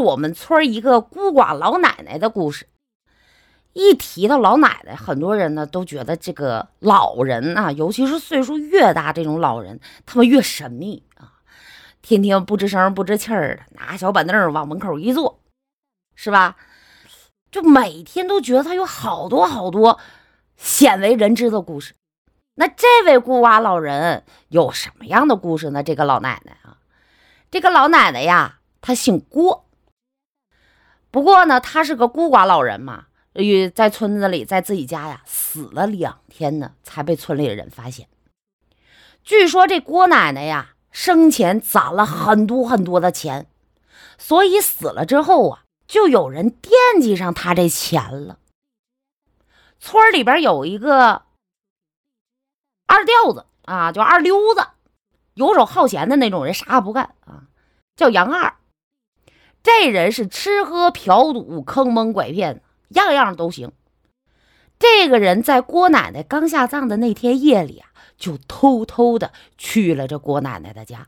[0.00, 2.66] 我们村一个孤寡老奶奶的故事。
[3.72, 11.34] 一提到老奶奶，很多人呢都觉得这个老人啊，尤其是岁数越大这种老人，他们越神秘啊，
[12.02, 15.38] 天天不吱声不吱气儿的，拿小板凳往门口一坐，
[16.16, 16.56] 是吧？
[17.52, 20.00] 就每天都觉得他有好多好多
[20.56, 21.94] 鲜为人知的故事。
[22.56, 25.84] 那这位孤寡老人有什么样的故事呢？
[25.84, 26.78] 这个老奶奶啊，
[27.52, 29.66] 这个老奶奶呀，她姓郭。
[31.10, 33.06] 不过呢，他是个孤寡老人嘛。
[33.34, 38.08] 与在村子里，在自己家呀，死了两天呢，才被村里的人发现。
[39.22, 43.46] 据说这郭奶奶呀，生前攒了很多很多的钱，
[44.18, 48.40] 所以死了之后啊，就有人惦记上她这钱了。
[49.78, 51.22] 村里边有一个
[52.88, 54.66] 二吊子啊，就二溜子，
[55.34, 57.44] 游手好闲的那种人，啥也不干啊，
[57.94, 58.56] 叫杨二。
[59.62, 62.62] 这人是吃喝嫖赌、坑蒙拐骗。
[62.90, 63.70] 样样都行。
[64.76, 71.06] 这个人在郭奶奶刚下葬的那天夜里啊，就偷偷的去了这郭奶奶的家，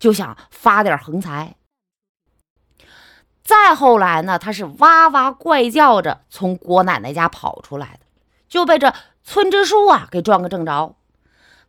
[0.00, 1.54] 就想发点横财。
[3.44, 8.00] 再后来呢，他是哇哇怪叫着从郭奶奶家跑出来的，
[8.48, 8.92] 就被这
[9.22, 10.96] 村支书啊给撞个正着。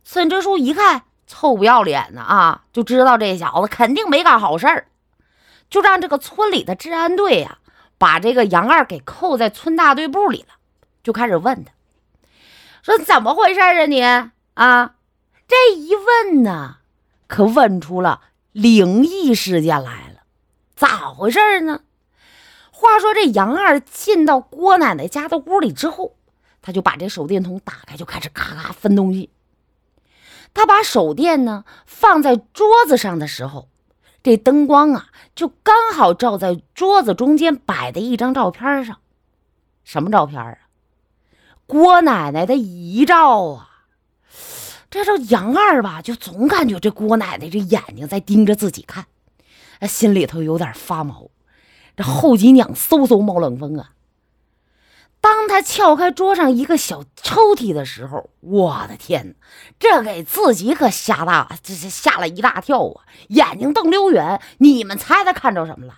[0.02, 4.88] 村支书一看臭不要脸的啊，就知道这小子肯定没干好事儿，
[5.72, 7.58] 就让这个村里的治安队呀。
[7.98, 10.54] 把这个杨二给扣在村大队部里了，
[11.04, 11.70] 就开始问他，
[12.82, 14.02] 说怎么回事啊你
[14.54, 14.96] 啊？
[15.46, 16.78] 这一问呢，
[17.28, 20.24] 可问出了灵异事件来了，
[20.74, 21.82] 咋回事呢？
[22.72, 26.16] 话说这杨二进到郭奶奶家的屋里之后，
[26.60, 29.30] 他就把这手电筒打开，就开始咔咔分东西。
[30.52, 33.68] 他把手电呢放在桌子上的时候。
[34.22, 38.98] 这灯光啊，就刚好照在桌子中间摆的一张照片上。
[39.84, 40.58] 什么照片啊？
[41.66, 43.68] 郭奶奶的遗照啊！
[44.90, 49.06] 这这杨二吧，就总感觉这郭奶奶这眼睛在盯着自己看，
[49.88, 51.30] 心里头有点发毛，
[51.96, 53.92] 这后脊梁嗖嗖冒冷风啊。
[55.22, 59.36] 当他撬开桌上一个小抽屉的时候，我的天
[59.78, 63.04] 这给自己可吓大，这是吓了一大跳啊！
[63.28, 65.94] 眼睛瞪溜圆，你们猜他看着什么了？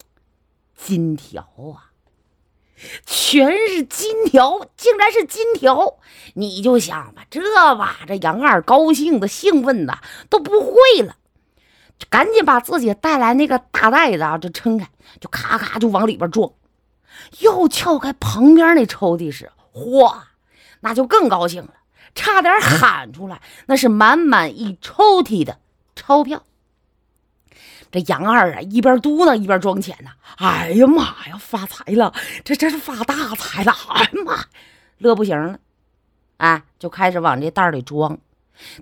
[0.74, 1.92] 金条啊，
[3.04, 5.98] 全是金条，竟然是金条！
[6.32, 7.42] 你就想吧，这
[7.76, 9.98] 把这杨二高兴的、兴奋的
[10.30, 11.16] 都不会了，
[12.08, 14.88] 赶紧把自己带来那个大袋子啊，就撑开，
[15.20, 16.50] 就咔咔就往里边装。
[17.40, 20.14] 又撬开旁边那抽屉时，嚯，
[20.80, 21.74] 那就更高兴了，
[22.14, 23.40] 差点喊出来。
[23.66, 25.58] 那是满满一抽屉的
[25.94, 26.42] 钞票。
[27.90, 30.10] 这杨二啊，一边嘟囔一边装钱呢。
[30.36, 32.12] 哎呀妈呀，发财了！
[32.44, 33.72] 这这是发大财了！
[33.88, 34.44] 哎呀妈，
[34.98, 35.58] 乐不行了，
[36.38, 38.18] 哎，就开始往这袋里装。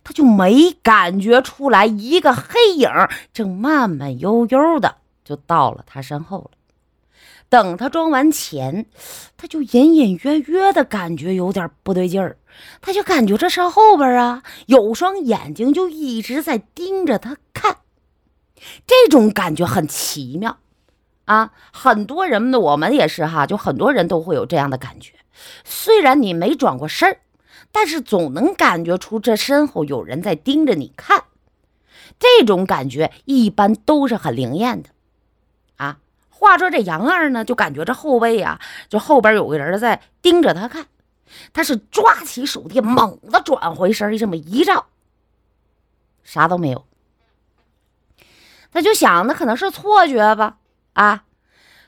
[0.03, 2.89] 他就没感觉出来，一个黑影
[3.33, 6.51] 正慢慢悠悠的就到了他身后了。
[7.55, 8.87] 等他装完钱，
[9.37, 12.37] 他就隐隐约约的感觉有点不对劲儿，
[12.81, 17.77] 他就感觉这身后边啊有双眼睛就一直在盯着他看，
[18.89, 20.59] 这种感觉很奇妙
[21.27, 21.53] 啊！
[21.73, 25.13] 很多人的我们也是哈，就很多人都会有这样的感觉，
[25.63, 27.19] 虽然你没转过身
[27.71, 31.23] 但是总能感觉出这身后有人在盯着你看，
[32.19, 34.89] 这种感觉一般都是很灵验的。
[36.37, 40.87] 话说这杨二呢，就感觉这后背呀，就后边有个人在盯着他看。
[41.53, 44.87] 他是抓起手电，猛地转回身，这么一照，
[46.23, 46.85] 啥都没有。
[48.71, 50.59] 他就想，那可能是错觉吧，
[50.93, 51.25] 啊，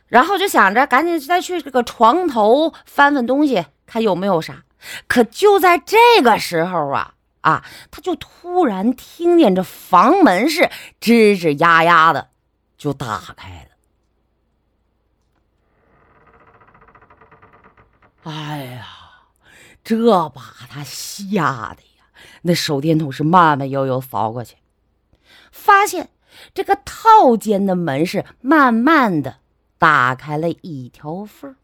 [0.07, 4.65] 然后就想着赶紧再去这个床头翻翻东西，看有没有啥。
[5.07, 10.71] 可就在这个时候啊，啊，他就突然听见这房门是
[11.01, 12.31] 吱吱呀呀的
[12.79, 13.66] 就打开了。
[18.27, 18.89] 哎呀，
[19.85, 22.07] 这把他吓得呀！
[22.43, 24.57] 那手电筒是慢慢悠悠扫过去，
[25.53, 26.11] 发现
[26.53, 29.37] 这个套间的门是慢慢的
[29.79, 31.55] 打开了一条缝。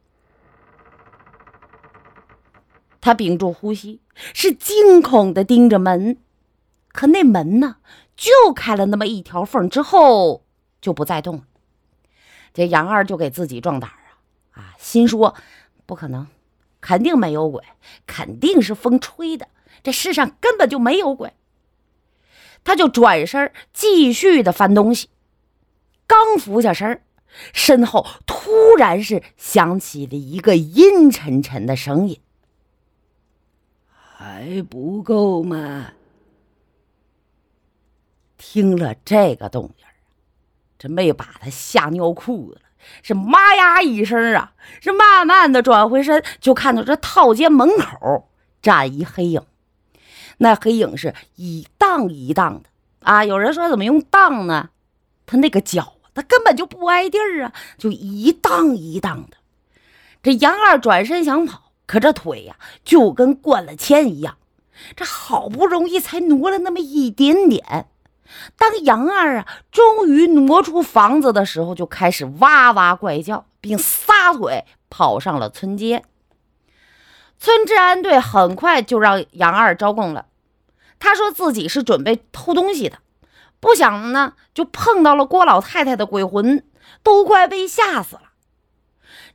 [3.01, 4.01] 他屏住呼吸，
[4.33, 6.17] 是惊恐的盯着门，
[6.93, 7.79] 可那门呢，
[8.15, 10.45] 就开了那么一条缝，之后
[10.81, 11.43] 就不再动了。
[12.55, 15.35] 这杨二就给自己壮胆啊啊，心说
[15.87, 16.29] 不可能。
[16.83, 17.65] 肯定没有鬼，
[18.07, 19.49] 肯定是风吹的。
[19.83, 21.33] 这世上根本就没有鬼。
[22.65, 25.09] 他就转身继续的翻东西，
[26.07, 27.03] 刚俯下身
[27.53, 32.21] 身后突然是响起了一个阴沉沉的声音
[33.89, 35.95] ：“还不够吗？”
[38.39, 39.87] 听了这个动静
[40.79, 42.63] 这没把他吓尿裤子了，
[43.03, 48.29] 是妈呀一声啊，是慢慢的转回身，就看到这套间门口
[48.61, 49.43] 站一黑影，
[50.39, 52.69] 那黑影是一荡一荡的
[53.01, 53.25] 啊。
[53.25, 54.71] 有人说怎么用荡呢？
[55.27, 55.95] 他那个脚。
[56.15, 59.39] 他根本就不挨地儿啊，就一荡一荡的。
[60.23, 64.37] 这杨二转身想跑，可这腿呀就跟灌了铅一样。
[64.95, 67.87] 这好不容易才挪了那么一点点。
[68.57, 76.05] 当杨二啊终于挪出房子的时候，就开始哇哇怪叫，并撒腿跑上了村街。
[77.39, 80.27] 村治安队很快就让杨二招供了，
[80.99, 82.99] 他说自己是准备偷东西的。
[83.59, 86.65] 不想呢，就碰到了郭老太太的鬼魂，
[87.03, 88.23] 都快被吓死了。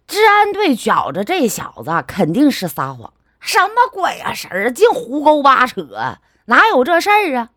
[0.05, 7.49] 治安队觉着这小子肯定是撒谎，什么鬼啊神儿，净胡勾八扯，哪有这事儿啊？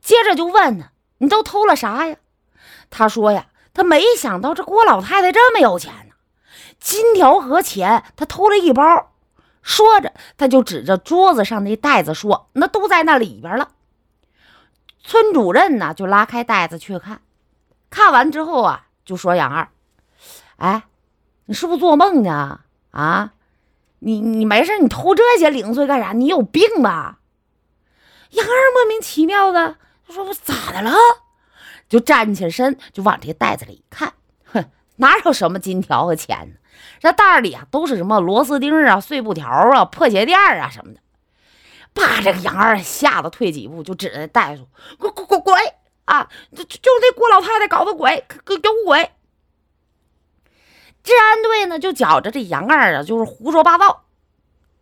[0.00, 2.16] 接着就问他：“你都偷了啥呀？”
[2.90, 6.14] 他说：“呀，他没想到这郭老太太这么有钱呢，
[6.78, 9.12] 金条和钱他偷了一包。”
[9.62, 13.70] 说着，他就指着桌子上那袋子说：“那都在那里边了。”
[15.02, 17.20] 村主任呢，就拉开袋子去看，
[17.90, 19.68] 看完之后啊，就说：“杨二，
[20.56, 20.84] 哎，
[21.46, 22.60] 你是不是做梦呢？
[22.92, 23.32] 啊，
[23.98, 26.12] 你你没事，你偷这些零碎干啥？
[26.12, 27.18] 你有病吧？”
[28.30, 30.92] 杨二莫名其妙的他说：“我咋的了？”
[31.88, 34.12] 就站起身，就往这袋子里一看，
[34.44, 34.64] 哼，
[34.96, 36.56] 哪有什么金条和钱呢？
[37.00, 41.00] 这袋里啊，都是什么螺丝钉啊、碎布条啊、破鞋垫啊什么的。
[41.94, 44.68] 把这个杨二吓得退几步，就指着袋鼠
[44.98, 45.54] ：“滚滚滚滚
[46.04, 46.28] 啊！
[46.54, 49.10] 就就就那郭老太太搞的鬼，给给鬼！”
[51.02, 54.04] 治安队呢就觉着这杨二啊就是胡说八道，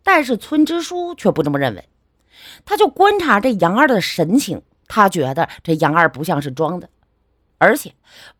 [0.03, 1.87] 但是村支书却不这么认为。
[2.65, 6.89] 他就观察这杨二的神情，他觉得这杨二不像是装的，
[7.57, 7.93] 而且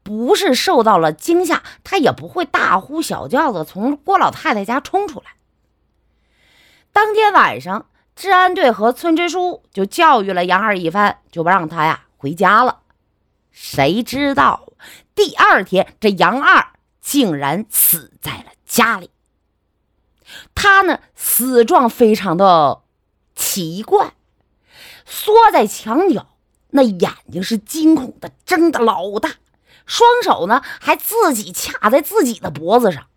[0.04, 5.36] 不是受到了惊吓，他也不会大呼小叫的从郭老太太家冲出来。
[6.92, 7.88] 当天晚上。
[8.16, 12.80] 治安队和村支书就教育了杨二一番，就不让他呀回家了。
[13.52, 14.72] 谁知道
[15.14, 16.66] 第二天，这杨二
[17.02, 19.10] 竟然死在了家里。
[20.56, 22.84] 他呢，死状非常的
[23.36, 24.14] 奇怪，
[25.06, 26.35] 缩在墙角，
[26.76, 29.32] 那眼睛是惊恐的睁得老大，
[29.88, 33.08] 双手呢还自己卡在自己的脖子上。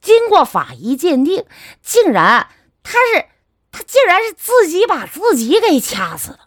[0.00, 1.44] 经过法医鉴定，
[1.82, 2.48] 竟然
[2.82, 3.26] 他是。
[3.72, 6.38] 他竟然是自己把自己给掐死的，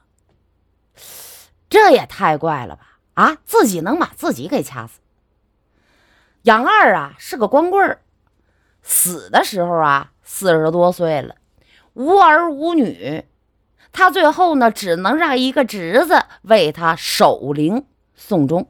[1.69, 2.97] 这也太怪了吧！
[3.13, 4.99] 啊，自己能把自己给掐死？
[6.41, 8.01] 杨二啊是个光棍儿，
[8.81, 11.35] 死的时候啊四十多岁了，
[11.93, 13.23] 无儿无女，
[13.91, 18.69] 他最后呢只能让一个侄子为他守灵送终。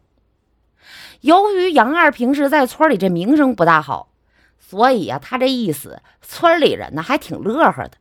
[1.21, 4.10] 由于杨二平时在村里这名声不大好，
[4.57, 7.92] 所以啊他这一死，村里人呢还挺乐呵的。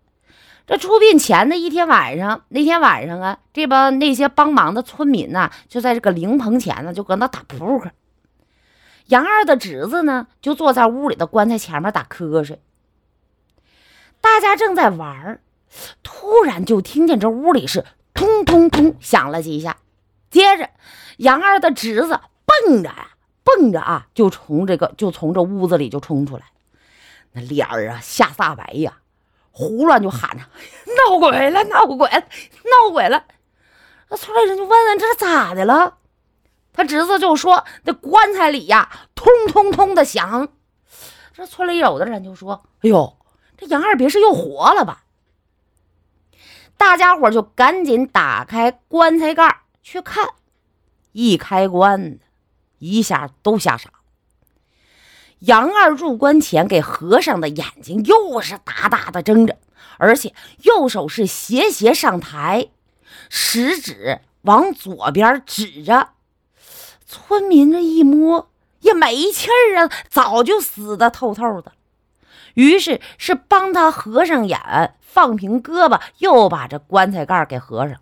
[0.67, 7.91] 这出殡前的一天晚上，那天晚上啊，这帮那些帮忙的村民呢，就在这个灵棚前呢，就搁那打扑克。
[9.07, 12.61] 杨二的侄子呢，就坐在屋里的棺材前面打瞌睡。
[14.21, 15.41] 大家正在玩儿
[16.03, 19.79] 突然就听见这屋里是通通通响了几下，
[20.31, 20.71] 接着
[21.19, 23.11] 杨二的侄子蹦着呀，
[23.45, 26.45] 蹦着啊，就从这个就从这屋子里就冲出来，
[27.33, 28.99] 那脸儿啊吓煞白呀。
[29.51, 30.45] 胡乱就喊着
[31.11, 33.25] ：“闹鬼了，闹鬼了，闹鬼了！”
[34.09, 35.97] 那村里人就问问：“这是咋的了？”
[36.73, 40.51] 他侄子就说：“那棺材里呀，通通通的响。”
[41.35, 43.17] 这村里有的人就说：“哎呦，
[43.57, 45.03] 这杨二别是又活了吧？”
[46.79, 50.27] 大家伙就赶紧打开棺材盖去看，
[51.13, 52.19] 一开棺，
[52.79, 53.95] 一下都吓傻了。
[55.41, 59.59] 杨二入棺前给和尚的眼睛又是大大的睁着，
[59.99, 60.33] 而且
[60.63, 62.69] 右手是斜斜上抬，
[63.29, 66.11] 食指往左边指着。
[67.07, 71.73] 村民这一摸也没气儿啊，早就死的透透的。
[72.55, 77.99] 于是是帮他合上眼，放平胳膊，又把这棺材盖给合上。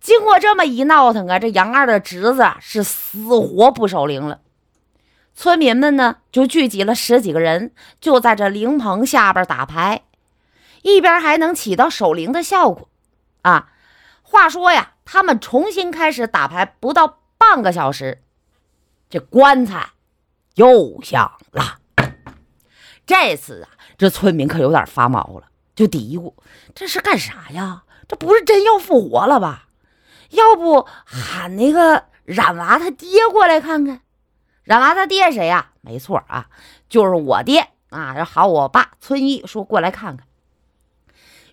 [0.00, 4.40] 经过这么一闹腾啊，这杨二的侄子是死活不守灵了。
[5.34, 10.04] 村民们呢，就聚集了十几个人，就在这灵棚下边打牌，
[10.82, 12.88] 一边还能起到守灵的效果。
[13.42, 13.70] 啊，
[14.22, 18.22] 话说呀，他们重新开始打牌不到半个小时，
[19.10, 19.90] 这棺材
[20.54, 21.78] 又响了。
[23.06, 25.44] 这次啊，这村民可有点发毛了，
[25.74, 26.34] 就嘀咕
[26.74, 27.84] ：“这是干啥呀？
[28.08, 29.68] 这不是真要复活了吧？
[30.30, 34.00] 要不喊那个冉娃他爹过来看看？
[34.64, 35.70] 冉娃他爹谁呀？
[35.80, 36.48] 没错啊，
[36.88, 38.16] 就是我爹啊！
[38.18, 40.26] 要喊我爸村医说过来看看。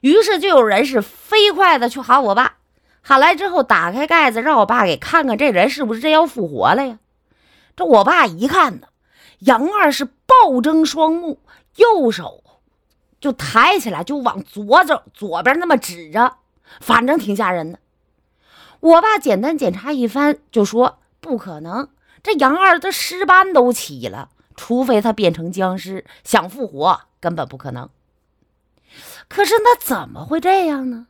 [0.01, 2.55] 于是就有人是飞快的去喊我爸，
[3.01, 6.97] 喊来之后打开盖子，让我爸给看看这人是不是真要复活了呀？
[7.75, 8.87] 这我爸一看呢，
[9.45, 11.39] 杨二是暴睁双目，
[11.75, 12.43] 右手
[13.19, 16.37] 就抬起来就往左走，左边那么指着，
[16.79, 17.79] 反正挺吓人的。
[18.79, 21.89] 我爸简单检查一番，就说不可能，
[22.21, 27.89] 这杨二的尸斑都起了，除非他变成僵尸想复活，根本不可能。
[29.27, 31.07] 可是那怎么会这样呢？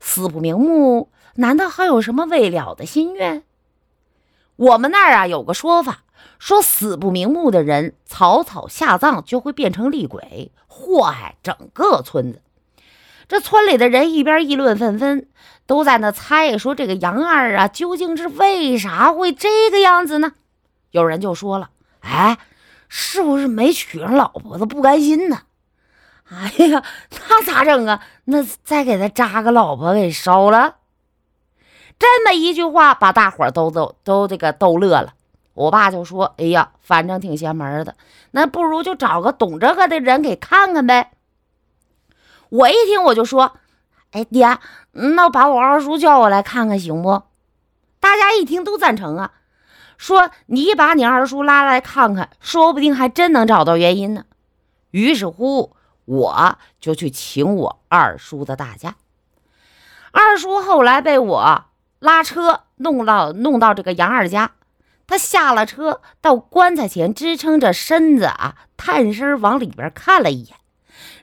[0.00, 3.44] 死不瞑目，难道还有什么未了的心愿？
[4.56, 6.01] 我们那儿啊有个说法，
[6.38, 12.42] 说死不瞑目的人草草下葬就会变成厉鬼，祸害整个村子。
[13.28, 15.28] 这村里的人一边议论纷纷，
[15.66, 20.32] 都在那猜说这个杨二啊究竟是为啥会这个样子呢？
[20.90, 22.36] 有人就说了：“哎，
[22.88, 25.42] 是不是没娶上老婆子不甘心呢？”
[26.28, 26.82] 哎呀，
[27.28, 28.02] 那咋整啊？
[28.24, 30.76] 那再给他扎个老婆给烧了？
[31.98, 35.14] 这么一句话，把大伙都都都这个逗乐了。
[35.54, 37.94] 我爸就说：“哎呀，反正挺邪门的，
[38.32, 41.12] 那不如就找个懂这个的人给看看呗。”
[42.50, 43.58] 我一听，我就说
[44.12, 44.58] ：“哎，爹，
[44.92, 47.22] 那把我二叔叫过来看看行不？”
[48.00, 49.32] 大家一听都赞成啊，
[49.96, 54.24] 说：“你把你二叔拉来看看，说不定还真能找到原因呢。”
[54.90, 55.76] 于是乎。
[56.04, 58.96] 我就去请我二叔的大家。
[60.10, 61.64] 二叔后来被我
[62.00, 64.50] 拉车弄到弄到这个杨二家，
[65.12, 70.56] 他下了车到棺材前支撑着身子啊，探身往里边看了一眼，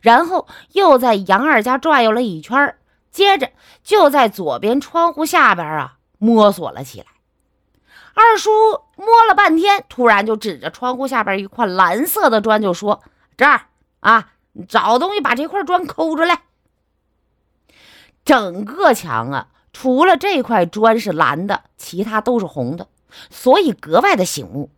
[0.04, 2.76] 然后又在杨二家转悠了一圈，
[3.10, 3.50] 接着
[3.84, 7.08] 就在左边窗户下边啊摸索了起来。
[8.14, 8.52] 二叔
[8.96, 13.02] 摸了半天，突然就指着窗户下边一块蓝色的砖就说
[13.36, 13.62] ：“这儿
[14.02, 14.34] 啊。”
[14.68, 16.42] 找东西把这块砖抠出来。
[18.24, 22.88] 整个墙啊，除了这块砖是蓝的，其他都是红的，
[23.30, 24.70] 所以格外的醒目。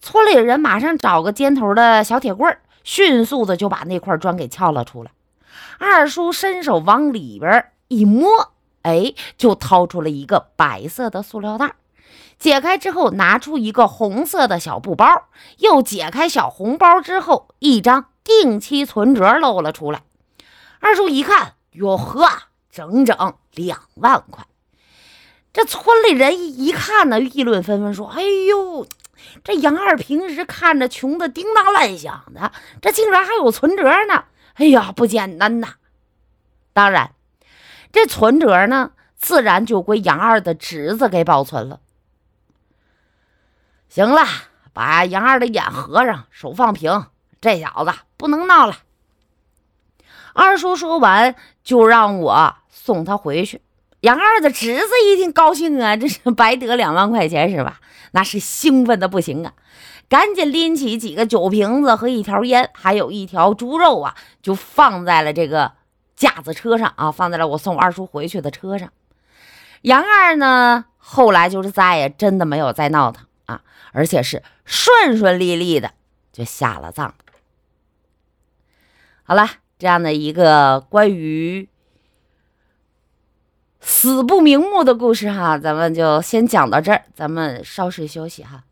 [0.00, 5.10] 村里人马上找个尖头的小铁棍，迅速的就把那块砖给撬了出来。
[5.78, 8.28] 二叔伸手往里边一摸，
[8.82, 11.74] 哎，就掏出了一个白色的塑料袋。
[12.38, 15.24] 解开之后，拿出一个红色的小布包，
[15.58, 18.06] 又解开小红包之后，一张。
[18.24, 20.02] 定期存折露了出来，
[20.80, 22.28] 二叔一看，哟呵，
[22.70, 23.16] 整整
[23.54, 24.44] 两万块。
[25.52, 28.86] 这村里人一一看呢，议论纷纷，说：“哎呦，
[29.42, 34.24] 这杨二平时看着穷的叮当乱响的，这竟然还有存折呢！
[34.54, 35.74] 哎呀，不简单呐！”
[36.72, 37.14] 当然，
[37.90, 41.80] 这存折呢，自然就归杨二的侄子给保存了。
[43.88, 44.24] 行了，
[44.72, 47.06] 把杨二的眼合上，手放平。
[47.40, 48.78] 这小子不能闹了。
[50.34, 53.62] 二叔说完，就让我送他回去。
[54.00, 57.80] 杨二的侄子一听高兴啊，这是白得两万块钱是吧？
[58.12, 59.52] 那是兴奋的不行啊，
[60.08, 65.72] 赶紧拎起几个酒瓶子和一条烟，还有一条猪肉啊，就放在了这个
[66.16, 68.90] 架子车上啊，放在了我送我二叔回去的车上。
[69.82, 73.62] 杨二呢，后来就是再也真的没有再闹腾啊，
[73.92, 75.92] 而且是顺顺利利的
[76.32, 77.14] 就下了葬。
[79.24, 79.46] 好了，
[79.78, 81.68] 这样的一个关于
[83.88, 88.62] 死不瞑目的故事哈，咱们就先讲到这儿，咱们稍事休息哈。